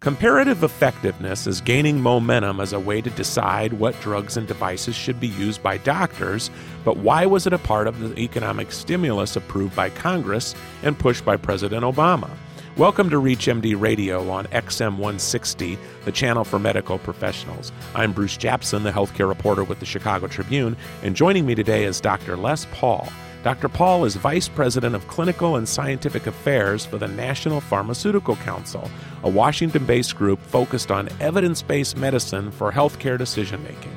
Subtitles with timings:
[0.00, 5.20] Comparative effectiveness is gaining momentum as a way to decide what drugs and devices should
[5.20, 6.50] be used by doctors,
[6.86, 11.22] but why was it a part of the economic stimulus approved by Congress and pushed
[11.26, 12.30] by President Obama?
[12.78, 17.70] Welcome to ReachMD Radio on XM 160, the channel for medical professionals.
[17.94, 22.00] I'm Bruce Japsen, the healthcare reporter with the Chicago Tribune, and joining me today is
[22.00, 22.38] Dr.
[22.38, 23.06] Les Paul.
[23.42, 23.70] Dr.
[23.70, 28.90] Paul is Vice President of Clinical and Scientific Affairs for the National Pharmaceutical Council,
[29.22, 33.96] a Washington based group focused on evidence based medicine for healthcare decision making.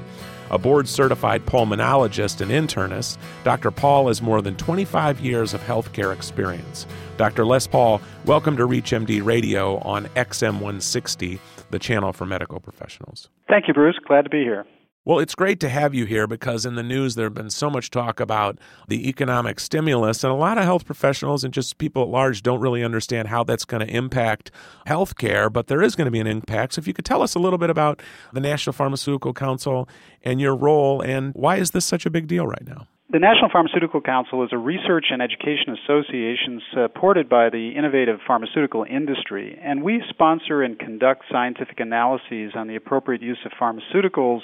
[0.50, 3.70] A board certified pulmonologist and internist, Dr.
[3.70, 6.88] Paul has more than 25 years of healthcare experience.
[7.18, 7.46] Dr.
[7.46, 11.38] Les Paul, welcome to ReachMD Radio on XM 160,
[11.70, 13.28] the channel for medical professionals.
[13.50, 14.00] Thank you, Bruce.
[14.08, 14.66] Glad to be here.
[15.06, 17.70] Well, it's great to have you here because in the news there have been so
[17.70, 18.58] much talk about
[18.88, 22.62] the economic stimulus, and a lot of health professionals and just people at large don't
[22.62, 24.50] really understand how that's going to impact
[24.88, 26.76] healthcare, but there is going to be an impact.
[26.76, 29.90] So, if you could tell us a little bit about the National Pharmaceutical Council
[30.24, 32.88] and your role, and why is this such a big deal right now?
[33.10, 38.86] The National Pharmaceutical Council is a research and education association supported by the innovative pharmaceutical
[38.90, 44.40] industry, and we sponsor and conduct scientific analyses on the appropriate use of pharmaceuticals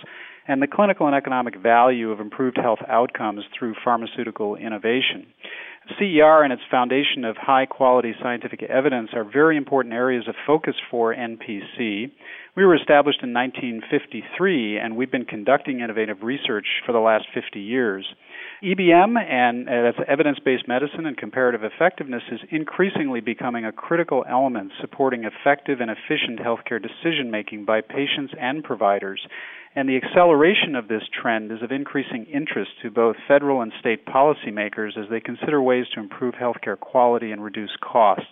[0.47, 5.27] and the clinical and economic value of improved health outcomes through pharmaceutical innovation.
[5.97, 10.75] CER and its foundation of high quality scientific evidence are very important areas of focus
[10.91, 12.11] for NPC.
[12.55, 17.59] We were established in 1953 and we've been conducting innovative research for the last 50
[17.59, 18.05] years.
[18.61, 24.73] EBM and uh, that's evidence-based medicine and comparative effectiveness is increasingly becoming a critical element
[24.81, 29.21] supporting effective and efficient healthcare decision making by patients and providers.
[29.75, 34.05] And the acceleration of this trend is of increasing interest to both federal and state
[34.05, 38.25] policymakers as they consider ways to improve healthcare quality and reduce costs.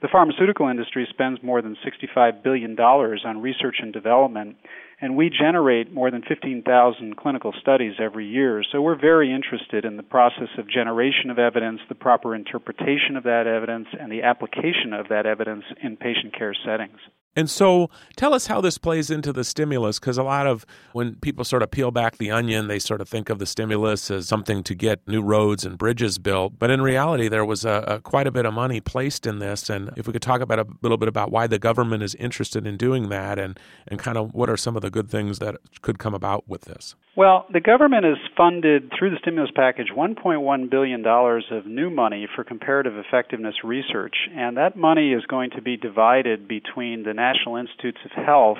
[0.00, 4.56] The pharmaceutical industry spends more than $65 billion on research and development,
[5.00, 8.62] and we generate more than 15,000 clinical studies every year.
[8.70, 13.24] So we're very interested in the process of generation of evidence, the proper interpretation of
[13.24, 16.98] that evidence, and the application of that evidence in patient care settings.
[17.38, 21.14] And so tell us how this plays into the stimulus, because a lot of when
[21.14, 24.26] people sort of peel back the onion, they sort of think of the stimulus as
[24.26, 26.58] something to get new roads and bridges built.
[26.58, 29.70] But in reality, there was a, a quite a bit of money placed in this.
[29.70, 32.66] And if we could talk about a little bit about why the government is interested
[32.66, 33.56] in doing that and,
[33.86, 36.62] and kind of what are some of the good things that could come about with
[36.62, 36.96] this.
[37.18, 42.44] Well, the government has funded through the stimulus package $1.1 billion of new money for
[42.44, 47.98] comparative effectiveness research, and that money is going to be divided between the National Institutes
[48.04, 48.58] of Health,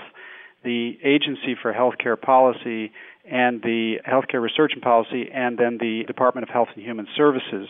[0.65, 2.91] the Agency for Healthcare Policy,
[3.31, 7.69] and the Healthcare Research and Policy, and then the Department of Health and Human Services.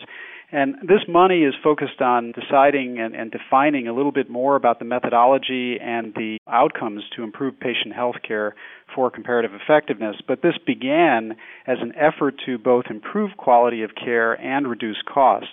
[0.51, 4.79] And this money is focused on deciding and, and, defining a little bit more about
[4.79, 8.55] the methodology and the outcomes to improve patient health care
[8.95, 10.15] for comparative effectiveness.
[10.27, 11.35] But this began
[11.67, 15.49] as an effort to both improve quality of care and reduce costs.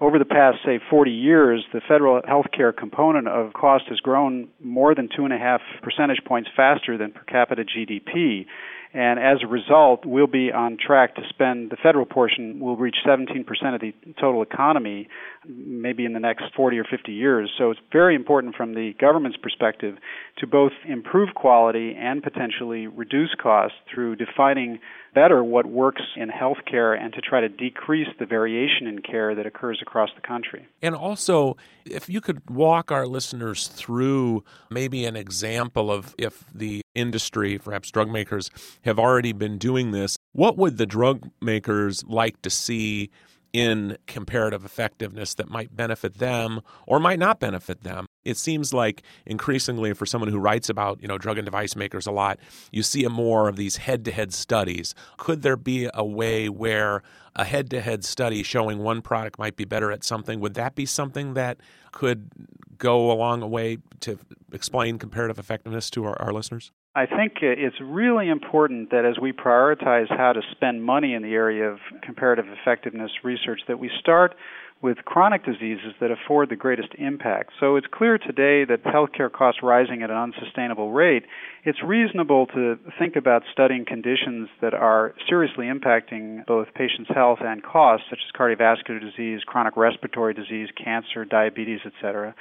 [0.00, 4.48] Over the past, say, 40 years, the federal health care component of cost has grown
[4.58, 8.46] more than two and a half percentage points faster than per capita GDP.
[8.92, 12.96] And as a result, we'll be on track to spend the federal portion We'll reach
[13.06, 15.08] 17% of the total economy
[15.46, 17.50] maybe in the next 40 or 50 years.
[17.56, 19.96] So it's very important from the government's perspective
[20.38, 24.80] to both improve quality and potentially reduce costs through defining
[25.14, 29.46] better what works in healthcare and to try to decrease the variation in care that
[29.46, 30.66] occurs across the country.
[30.82, 36.82] And also, if you could walk our listeners through maybe an example of if the
[37.00, 38.50] industry, perhaps drug makers,
[38.82, 43.10] have already been doing this, what would the drug makers like to see
[43.52, 48.06] in comparative effectiveness that might benefit them or might not benefit them.
[48.24, 52.06] It seems like increasingly for someone who writes about, you know, drug and device makers
[52.06, 52.38] a lot,
[52.70, 54.94] you see more of these head-to-head studies.
[55.16, 57.02] Could there be a way where
[57.34, 61.34] a head-to-head study showing one product might be better at something, would that be something
[61.34, 61.58] that
[61.92, 62.30] could
[62.76, 64.18] go a way to
[64.52, 66.72] explain comparative effectiveness to our, our listeners?
[66.92, 71.34] I think it's really important that as we prioritize how to spend money in the
[71.34, 74.34] area of comparative effectiveness research, that we start
[74.82, 77.52] with chronic diseases that afford the greatest impact.
[77.60, 81.24] So it's clear today that healthcare costs rising at an unsustainable rate.
[81.64, 87.62] It's reasonable to think about studying conditions that are seriously impacting both patients' health and
[87.62, 92.34] costs, such as cardiovascular disease, chronic respiratory disease, cancer, diabetes, etc.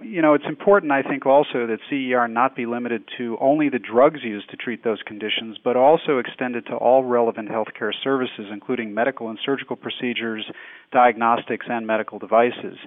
[0.00, 3.80] You know, it's important, I think, also that CER not be limited to only the
[3.80, 8.94] drugs used to treat those conditions, but also extended to all relevant healthcare services, including
[8.94, 10.48] medical and surgical procedures,
[10.92, 12.78] diagnostics, and medical devices.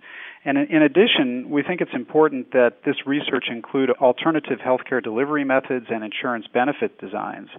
[0.46, 5.88] And in addition, we think it's important that this research include alternative healthcare delivery methods
[5.90, 7.50] and insurance benefit designs.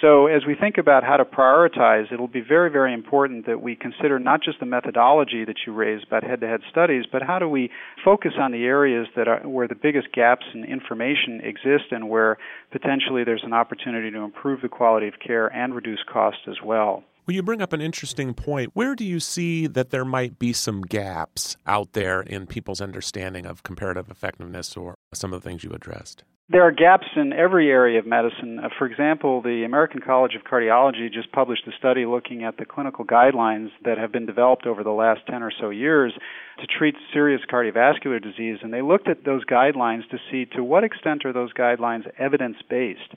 [0.00, 3.76] So, as we think about how to prioritize, it'll be very, very important that we
[3.76, 7.38] consider not just the methodology that you raised about head to head studies, but how
[7.38, 7.70] do we
[8.04, 12.38] focus on the areas that are where the biggest gaps in information exist and where
[12.72, 17.04] potentially there's an opportunity to improve the quality of care and reduce cost as well.
[17.26, 18.72] Well, you bring up an interesting point.
[18.74, 23.46] Where do you see that there might be some gaps out there in people's understanding
[23.46, 26.24] of comparative effectiveness or some of the things you addressed?
[26.50, 28.60] There are gaps in every area of medicine.
[28.62, 32.66] Uh, for example, the American College of Cardiology just published a study looking at the
[32.66, 36.12] clinical guidelines that have been developed over the last 10 or so years
[36.60, 40.84] to treat serious cardiovascular disease, and they looked at those guidelines to see to what
[40.84, 43.14] extent are those guidelines evidence based.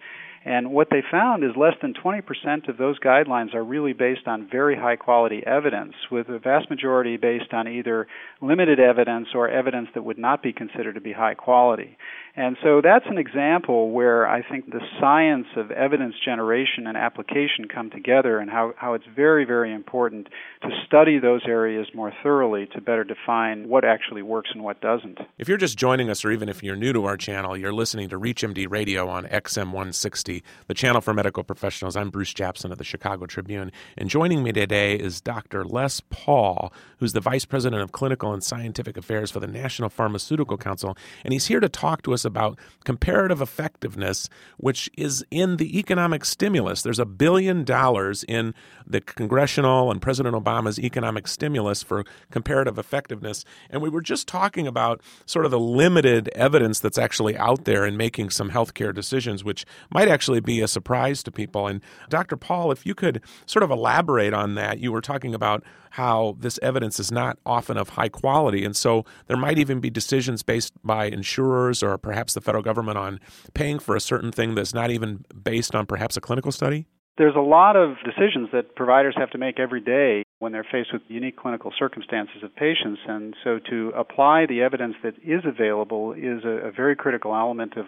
[0.47, 4.47] And what they found is less than 20% of those guidelines are really based on
[4.49, 8.07] very high quality evidence, with the vast majority based on either
[8.41, 11.97] limited evidence or evidence that would not be considered to be high quality.
[12.37, 17.67] And so that's an example where I think the science of evidence generation and application
[17.67, 20.27] come together and how, how it's very, very important
[20.61, 25.17] to study those areas more thoroughly to better define what actually works and what doesn't.
[25.39, 28.09] If you're just joining us, or even if you're new to our channel, you're listening
[28.09, 30.36] to ReachMD Radio on XM 160,
[30.67, 31.95] the channel for medical professionals.
[31.95, 33.71] I'm Bruce Japsen of the Chicago Tribune.
[33.97, 35.63] And joining me today is Dr.
[35.63, 40.57] Les Paul, who's the Vice President of Clinical and Scientific Affairs for the National Pharmaceutical
[40.57, 40.97] Council.
[41.23, 46.25] And he's here to talk to us about comparative effectiveness, which is in the economic
[46.25, 46.81] stimulus.
[46.81, 48.53] There's a billion dollars in
[48.85, 53.45] the congressional and President Obama's economic stimulus for comparative effectiveness.
[53.69, 57.85] And we were just talking about sort of the limited evidence that's actually out there
[57.85, 61.67] in making some healthcare decisions, which might actually be a surprise to people.
[61.67, 62.37] And Dr.
[62.37, 66.59] Paul, if you could sort of elaborate on that, you were talking about how this
[66.61, 68.63] evidence is not often of high quality.
[68.63, 72.97] And so there might even be decisions based by insurers or perhaps the federal government
[72.97, 73.19] on
[73.53, 76.85] paying for a certain thing that's not even based on perhaps a clinical study?
[77.17, 80.93] There's a lot of decisions that providers have to make every day when they're faced
[80.93, 82.99] with unique clinical circumstances of patients.
[83.07, 87.73] And so to apply the evidence that is available is a, a very critical element
[87.75, 87.85] of,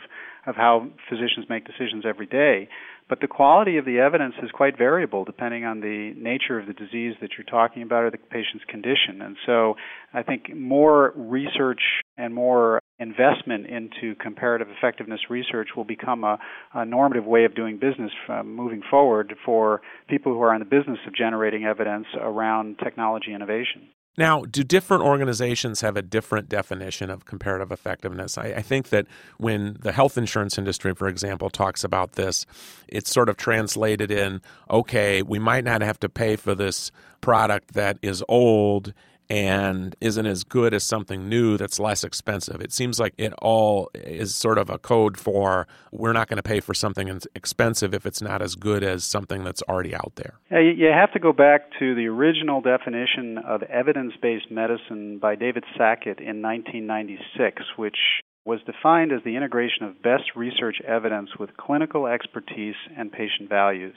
[0.47, 2.67] of how physicians make decisions every day.
[3.07, 6.73] But the quality of the evidence is quite variable depending on the nature of the
[6.73, 9.21] disease that you're talking about or the patient's condition.
[9.21, 9.75] And so
[10.13, 11.81] I think more research
[12.17, 16.37] and more investment into comparative effectiveness research will become a,
[16.73, 20.65] a normative way of doing business uh, moving forward for people who are in the
[20.65, 23.87] business of generating evidence around technology innovation.
[24.17, 28.37] Now, do different organizations have a different definition of comparative effectiveness?
[28.37, 29.05] I, I, think that
[29.37, 32.45] when the health insurance industry, for example, talks about this,
[32.89, 36.91] it's sort of translated in okay, we might not have to pay for this
[37.21, 38.93] product that is old
[39.29, 42.61] and isn't as good as something new that's less expensive.
[42.61, 46.43] It seems like it all is sort of a code for we're not going to
[46.43, 50.39] pay for something expensive if it's not as good as something that's already out there.
[50.51, 55.35] Yeah, you have to go back to the original definition of evidence based medicine by
[55.35, 57.97] David Sackett in 1996, which
[58.45, 63.95] was defined as the integration of best research evidence with clinical expertise and patient values.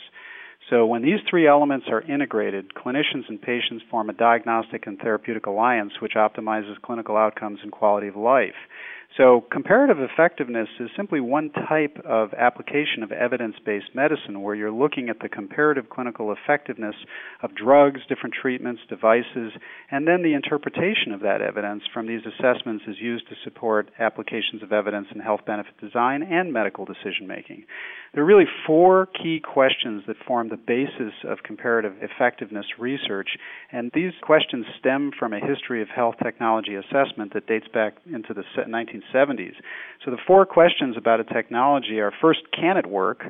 [0.70, 5.46] So when these three elements are integrated, clinicians and patients form a diagnostic and therapeutic
[5.46, 8.54] alliance which optimizes clinical outcomes and quality of life.
[9.18, 14.72] So, comparative effectiveness is simply one type of application of evidence based medicine where you're
[14.72, 16.94] looking at the comparative clinical effectiveness
[17.42, 19.52] of drugs, different treatments, devices,
[19.90, 24.62] and then the interpretation of that evidence from these assessments is used to support applications
[24.62, 27.64] of evidence in health benefit design and medical decision making.
[28.14, 33.28] There are really four key questions that form the basis of comparative effectiveness research,
[33.70, 38.32] and these questions stem from a history of health technology assessment that dates back into
[38.32, 38.44] the
[39.14, 39.54] 1970s.
[40.04, 43.24] So the four questions about a technology are first, can it work?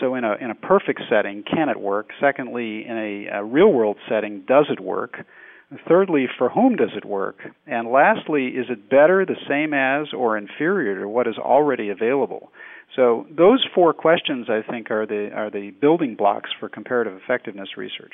[0.00, 2.10] So in a in a perfect setting, can it work?
[2.20, 5.24] Secondly, in a, a real world setting, does it work?
[5.88, 7.38] Thirdly, for whom does it work?
[7.66, 12.52] And lastly, is it better, the same as, or inferior to what is already available?
[12.94, 17.70] So those four questions, I think, are the are the building blocks for comparative effectiveness
[17.76, 18.12] research.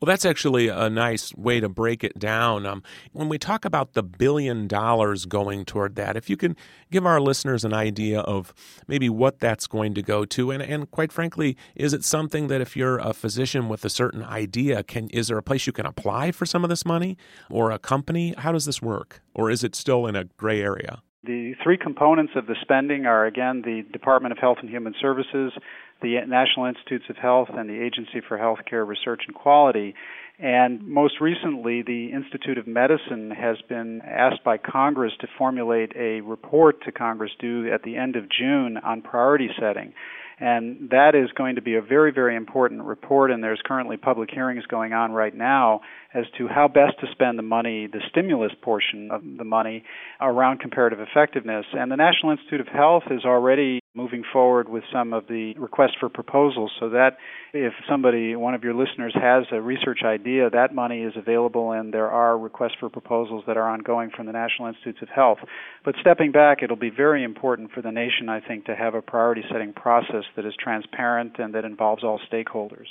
[0.00, 2.66] Well, that's actually a nice way to break it down.
[2.66, 6.56] Um, when we talk about the billion dollars going toward that, if you can
[6.92, 8.54] give our listeners an idea of
[8.86, 12.60] maybe what that's going to go to, and, and quite frankly, is it something that
[12.60, 15.86] if you're a physician with a certain idea, can is there a place you can
[15.86, 17.16] apply for some of this money,
[17.50, 18.34] or a company?
[18.38, 21.02] How does this work, or is it still in a gray area?
[21.24, 25.52] The three components of the spending are again the Department of Health and Human Services,
[26.00, 29.94] the National Institutes of Health, and the Agency for Healthcare Research and Quality.
[30.38, 36.20] And most recently, the Institute of Medicine has been asked by Congress to formulate a
[36.20, 39.94] report to Congress due at the end of June on priority setting.
[40.40, 44.30] And that is going to be a very, very important report, and there's currently public
[44.32, 45.80] hearings going on right now
[46.14, 49.84] as to how best to spend the money, the stimulus portion of the money,
[50.20, 51.66] around comparative effectiveness.
[51.72, 55.96] And the National Institute of Health is already moving forward with some of the requests
[55.98, 57.16] for proposals so that
[57.52, 61.92] if somebody, one of your listeners, has a research idea, that money is available and
[61.92, 65.38] there are requests for proposals that are ongoing from the National Institutes of Health.
[65.84, 69.02] But stepping back, it'll be very important for the nation, I think, to have a
[69.02, 72.86] priority setting process that is transparent and that involves all stakeholders.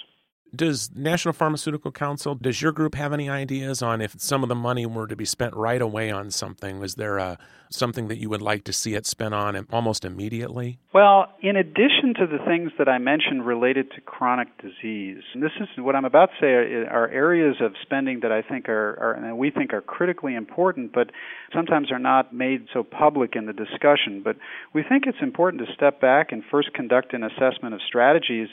[0.55, 4.55] Does National Pharmaceutical Council, does your group have any ideas on if some of the
[4.55, 6.79] money were to be spent right away on something?
[6.79, 7.37] Was there a,
[7.69, 10.79] something that you would like to see it spent on almost immediately?
[10.93, 15.51] Well, in addition to the things that I mentioned related to chronic disease, and this
[15.59, 18.97] is what I'm about to say are, are areas of spending that I think are,
[18.99, 21.11] are, and we think are critically important, but
[21.53, 24.21] sometimes are not made so public in the discussion.
[24.23, 24.37] But
[24.73, 28.47] we think it's important to step back and first conduct an assessment of strategies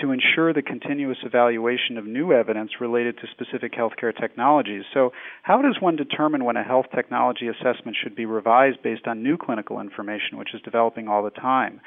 [0.00, 4.84] to ensure the continuous evaluation of new evidence related to specific healthcare technologies.
[4.92, 9.22] So, how does one determine when a health technology assessment should be revised based on
[9.22, 11.80] new clinical information, which is developing all the time?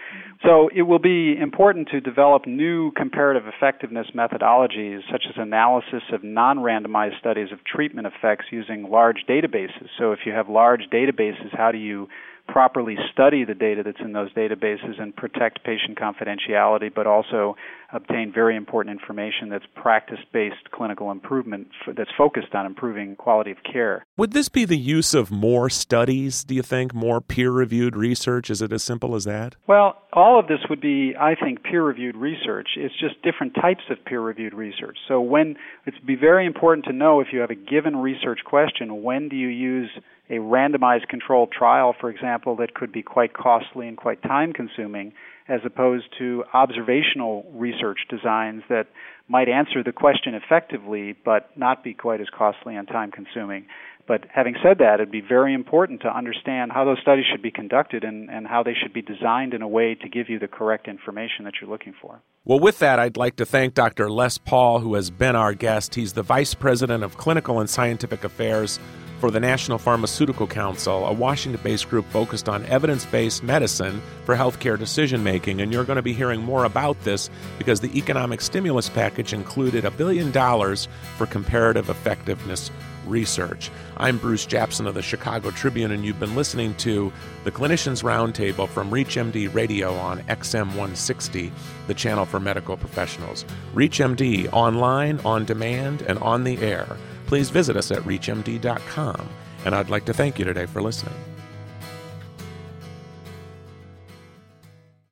[0.43, 6.23] So, it will be important to develop new comparative effectiveness methodologies, such as analysis of
[6.23, 9.87] non randomized studies of treatment effects using large databases.
[9.97, 12.07] So, if you have large databases, how do you
[12.47, 17.55] properly study the data that's in those databases and protect patient confidentiality, but also
[17.91, 23.57] obtain very important information that's practice based clinical improvement that's focused on improving quality of
[23.63, 24.05] care.
[24.17, 26.93] Would this be the use of more studies, do you think?
[26.93, 28.49] More peer reviewed research?
[28.49, 29.55] Is it as simple as that?
[29.67, 32.69] Well, all of this would be, I think, peer reviewed research.
[32.77, 34.97] It's just different types of peer reviewed research.
[35.07, 39.03] So, when it's be very important to know if you have a given research question,
[39.03, 39.89] when do you use
[40.29, 45.13] a randomized controlled trial, for example, that could be quite costly and quite time consuming,
[45.47, 48.87] as opposed to observational research designs that
[49.27, 53.65] might answer the question effectively but not be quite as costly and time consuming.
[54.05, 57.51] But having said that, it'd be very important to understand how those studies should be
[57.51, 60.47] conducted and, and how they should be designed in a way to give you the
[60.47, 62.21] correct information that you're looking for.
[62.43, 64.09] Well, with that, I'd like to thank Dr.
[64.09, 65.95] Les Paul, who has been our guest.
[65.95, 68.77] He's the Vice President of Clinical and Scientific Affairs
[69.23, 74.35] for the National Pharmaceutical Council, a Washington based group focused on evidence based medicine for
[74.35, 75.61] healthcare decision making.
[75.61, 79.85] And you're going to be hearing more about this because the economic stimulus package included
[79.85, 82.69] a billion dollars for comparative effectiveness
[83.05, 83.71] research.
[83.95, 87.09] I'm Bruce Japsen of the Chicago Tribune, and you've been listening to
[87.45, 91.49] the Clinicians Roundtable from ReachMD Radio on XM 160,
[91.87, 93.45] the channel for medical professionals.
[93.73, 96.97] ReachMD online, on demand, and on the air
[97.33, 99.27] please visit us at reachmd.com.
[99.65, 101.15] And I'd like to thank you today for listening.